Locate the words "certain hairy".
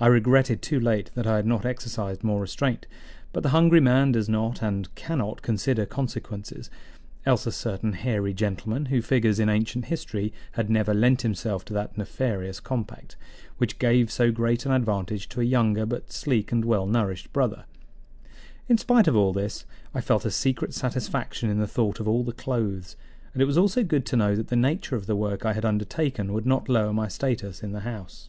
7.50-8.32